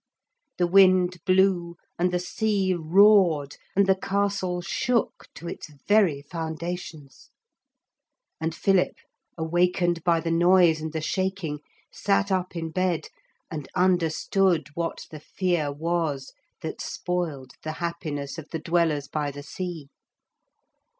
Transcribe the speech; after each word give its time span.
The 0.57 0.65
wind 0.65 1.19
blew 1.27 1.75
and 1.99 2.09
the 2.11 2.17
sea 2.17 2.73
roared 2.73 3.57
and 3.75 3.85
the 3.85 3.93
castle 3.95 4.59
shook 4.63 5.27
to 5.35 5.47
its 5.47 5.67
very 5.87 6.23
foundations. 6.23 7.29
And 8.39 8.55
Philip, 8.55 8.95
awakened 9.37 10.03
by 10.03 10.19
the 10.21 10.31
noise 10.31 10.81
and 10.81 10.91
the 10.91 11.01
shaking, 11.01 11.59
sat 11.93 12.31
up 12.31 12.55
in 12.55 12.71
bed 12.71 13.09
and 13.51 13.69
understood 13.75 14.69
what 14.73 15.05
the 15.11 15.19
fear 15.19 15.71
was 15.71 16.33
that 16.63 16.81
spoiled 16.81 17.51
the 17.61 17.73
happiness 17.73 18.39
of 18.39 18.49
the 18.49 18.57
Dwellers 18.57 19.07
by 19.07 19.29
the 19.29 19.43
Sea. 19.43 19.87